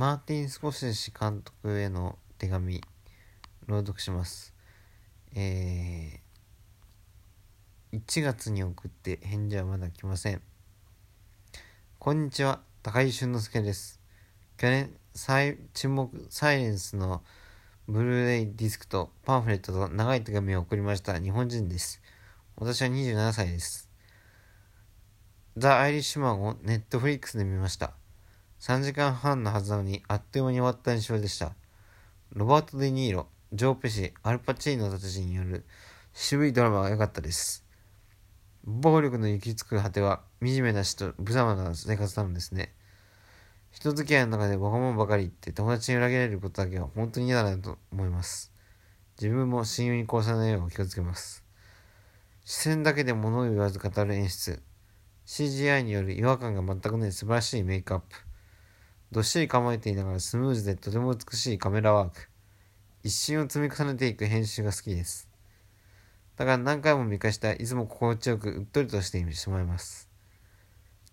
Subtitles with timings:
[0.00, 2.80] マーティン・スコセッシ監督への手紙
[3.66, 4.54] 朗読します。
[5.34, 10.40] えー、1月に送って返事はまだ来ません。
[11.98, 14.00] こんにちは高井俊之介です。
[14.56, 17.20] 去年サイ沈黙サイレンスの
[17.86, 21.20] ブルーレイディスクとパンフレットと長い手紙を送りました。
[21.20, 22.00] 日本人です。
[22.56, 23.90] 私は27歳です。
[25.58, 27.99] ザ・アイリッシュマンをネットフリックスで見ました。
[28.60, 31.52] 3時間半のはずなのにあっという間に終わった印象でした。
[32.34, 35.64] ロバート・デ・ニーロ、ジョー・ペシ、アルパチーノたちによる
[36.12, 37.64] 渋いドラマが良かったです。
[38.64, 42.74] 暴力の行き着く果ては惨めな死と無様な生活なのですね。
[43.70, 48.52] 人付き合いの中でわがままばかり言って友達に裏切られることだけは本当に嫌だなと思います。
[49.18, 51.42] 自分も親友に殺さないよう気をつけます。
[52.44, 54.62] 視線だけで物を言わず語る演出。
[55.24, 58.29] CGI による違和感が全くない素晴らしいメイクアップ。
[59.12, 62.28] どっしり構えていながらスムーズでとても美しいカメラワーク。
[63.02, 65.28] 一瞬を積み重ねていく編集が好きです。
[66.36, 70.08] だから何回も見返したいつも心地よくうっとりとしてしまいます。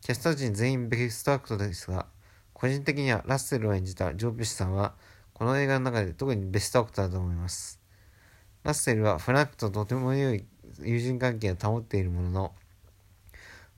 [0.02, 2.06] キャスト陣全員ベストアクトですが、
[2.54, 4.94] 個人的にはラッセルを演じたジョー・ペシさんは、
[5.34, 7.82] この映画の中で特にベストアクトだと思います。
[8.64, 10.46] ラッセルはフランクととても良い
[10.82, 12.56] 友人関係を保っているものの、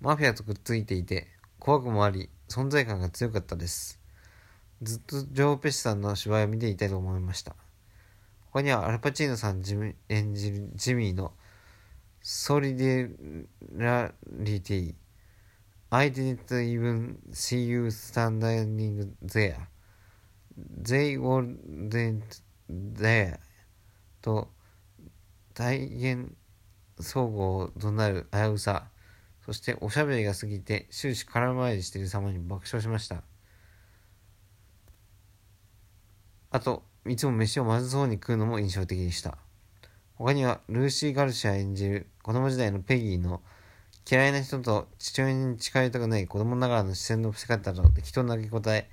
[0.02, 3.99] マフィアとくっついていて、怖くもあり、存在感が強かったです。
[4.82, 7.56] ずっとジョー・ペシさんの芝居を見ていたいと思いました。
[8.52, 9.62] 他にはアルパチーノさん
[10.10, 11.34] 演じるジミーの
[12.22, 13.10] ソリデ
[13.76, 14.96] ラリティ
[15.92, 19.68] I didn't even see you standing there
[20.82, 21.58] They weren't
[22.70, 23.40] there
[24.22, 24.50] と
[25.54, 26.36] 大変
[27.00, 28.90] 相互を怒鳴る危うさ
[29.46, 33.24] そしておしゃべりが過ぎて終始空回りしている様に爆笑しました
[36.52, 39.38] あと、いつも飯をまずそうに食うのも印象的でした。
[40.16, 43.42] 他には、ルーシー・ガルシア演じる子供時代のペギーの
[44.10, 48.90] 嫌いな人と父親に近寄りたくない子供ながらの視線の伏せ方と適当な投げ答え、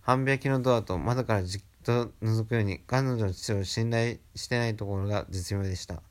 [0.00, 6.02] 半開きのドアと窓からじっと覗くように彼女の父を信頼してないところが絶妙でした。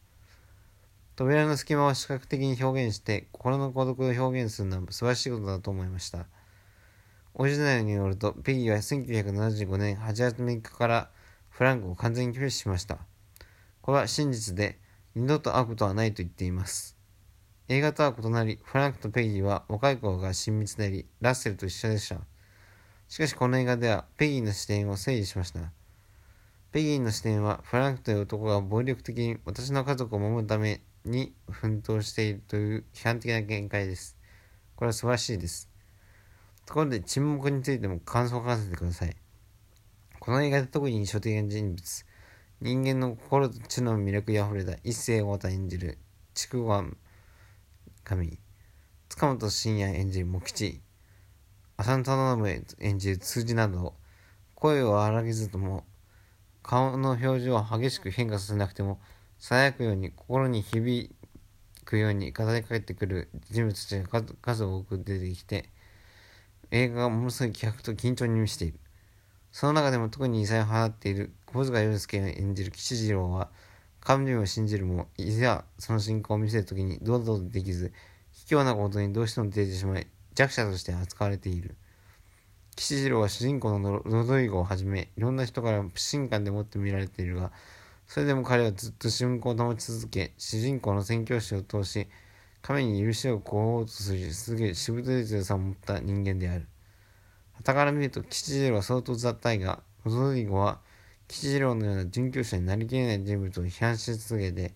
[1.18, 6.26] 扉の隙間を視覚的に表現して心の孤独を表現するのは素晴らしいことだと思いました。
[7.38, 11.10] オリジナルによると、ペギーは1975年8月3日から
[11.50, 12.98] フランクを完全に拒否しました。
[13.82, 14.80] これは真実で、
[15.16, 16.96] 二度と会うことはないと言っています。
[17.68, 22.22] 映画とは異なり、フランクとペギーは若い頃が親密であり、ラッセルと一緒でした。
[23.10, 25.60] しかしこの映画では、ペギーの視点を整理しました。
[26.72, 34.18] ペギーの視点は、フランクという男が暴力的に私の家族を守るために奮闘しているという批判的な見解です。
[34.78, 35.75] これは素晴らしいです。
[36.66, 39.16] ところで沈黙についても感想を書かせてください。
[40.20, 42.06] この映画で特に印象的な人物、
[42.62, 46.00] 人間の心と知の魅力に溢れた一世を太演じる
[46.34, 46.84] 筑後
[48.04, 48.40] 神、
[49.10, 50.82] 塚本慎也演じる茂吉、
[51.78, 53.94] 浅野忠信演じる通じなど、
[54.56, 55.86] 声を荒げずとも、
[56.64, 59.00] 顔の表情を激しく変化させなくても、
[59.40, 61.14] 囁くように心に響
[61.84, 65.70] くように語りかけてくる人物たちが数多く出てきて、
[66.76, 68.80] 映画がものすごい気迫と緊張に満ちている。
[69.54, 73.50] その中でも特に異彩を放っている小塚洋介が演じる吉次郎は、
[74.02, 77.94] 神を信じるも、いざその信仰を見せるときに堂々とできず、
[78.34, 81.78] 卑怯なことにどうしても出てしまい、弱者として扱われている。
[82.76, 87.54] 吉次郎は主人公のロドリゴをはじめ、いろんな人から不信感でもって見られているが、
[88.06, 92.10] それでも彼はずっと信仰を保ち続け、主人公の宣教師を通し、
[92.66, 96.66] 神に許しを請おうとするすげえしぶとい強さを持った人間である。
[97.58, 100.80] 傍から見ると吉次郎は相当雑体が、ロドリゴは
[101.28, 104.74] 吉次郎のような殉教者になりきれない人物を批判し続けて、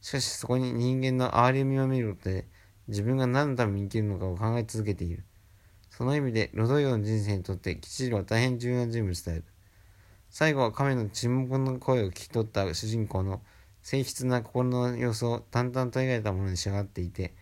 [0.00, 2.46] しかしそこに人間の憐れみを見ることで、
[2.86, 5.24] 自分が何のために生きるのかを考え続けている。
[5.90, 9.44] その意味で、ロドリゴの人生にとって吉次郎は大変重要な人物である。
[10.30, 13.42] 最後は亀の沈黙の声を聞き取った主人公の
[13.84, 17.34] 静筆な心の様子を淡々と描いたものに仕上がっていて、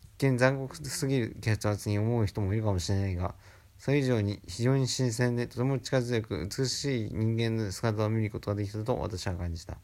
[0.00, 3.34] 一見残酷すぎる血圧に思う人もいるかもしれないが、
[3.78, 9.76] それ以上に非常に新鮮でとても力強く美しい人間の姿を見ることができたと私は感じた。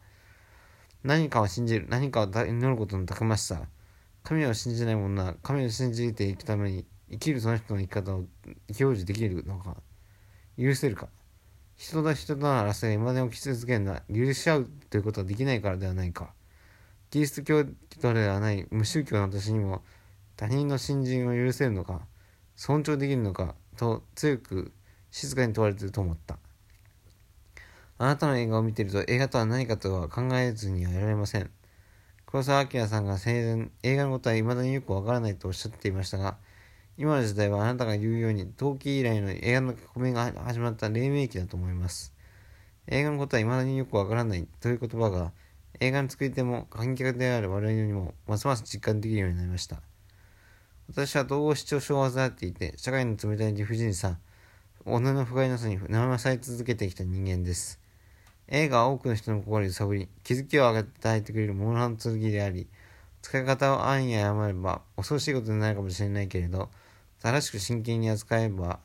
[1.03, 3.63] 何かを信じる、何かを祈ることのたくましさ。
[4.23, 8.25] 神を信じない者は神を信じていくために生きるその人の生き方を
[8.73, 9.77] 享受できるのか、
[10.57, 11.09] 許せるか。
[11.77, 16.33] 人と人との争いが未だに起き続けるのは許し合うということはできないからではないか。
[17.11, 19.83] キリスト教徒ではない無宗教の私にも
[20.37, 22.01] 他人の信心を許せるのか、
[22.57, 24.73] 尊重できるのかと強く
[25.11, 26.39] 静かに問われていると思った。
[27.99, 31.51] あなたの映画を見ていると映画とは何かとは考えずにはいられません。
[32.27, 36.37] 黒澤明さんが生前、映画のことは未だによくわからないとおっしゃっていましたが、
[36.97, 42.15] 今の時代はあなたが言うように、冬季以来の映画の革命が始まった黎明期だと思います。
[42.87, 45.33] 映画のことは未だによくわからないという言葉が、
[45.81, 49.83] 映画の作り手も観客である我々にもますます実感できるようになりました。
[50.89, 54.19] 私は統合失調症を患っていて、社会の冷たい理不尽さ、
[54.85, 57.81] 己の不甲斐なさに悩まされ続けてきた人間です。
[58.47, 62.69] 映画は多くの人の心を揺さぶり、気づきを与えてくれるものの剣であり、
[63.23, 66.71] 使い方を安易に誤れば恐ろしいことになるかもしれないけれど、
[67.25, 68.81] 正しく真剣に扱えば、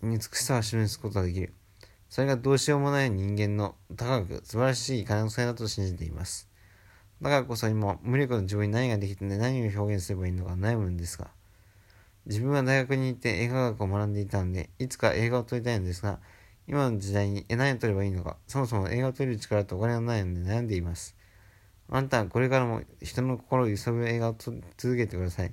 [0.00, 1.52] 美しさを示すことができる。
[2.08, 6.48] それがどうしようもない人間の高く素晴らしい可能性だと信じています。
[7.20, 11.32] だからこそ今、無力の自分に何ができて何を表現すればいいのか悩むんですが、
[12.26, 16.20] 自分は大学に行って映画学を学んでいたので、いつか映画を撮りたいのですが、
[16.68, 21.16] 今の時代に何を撮ればいいのか、そもそも映画を撮る力とお金がないので悩んでいます。
[21.88, 24.62] あんたはこれからも人の心を揺さぶる映画を続
[24.96, 25.52] けてください。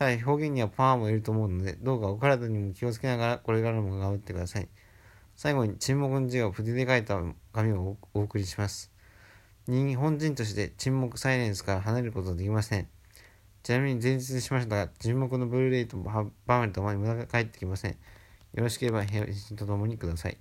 [0.00, 4.68] ただ表現にはパワーもいると思うので、どうかお体にも気をつけながらこれからも頑張ってください。
[5.36, 7.20] 最後に沈黙の字を筆で書いた
[7.52, 8.90] 紙をお送りします。
[9.68, 12.88] 日本人として沈黙サイレンスから離れることはできません。
[13.62, 17.90] ちなみに前日しましたが、沈黙のブルーレイとバーメルともに無駄が返ってきません。
[17.90, 17.96] よ
[18.54, 20.38] ろしければ返信とともにください。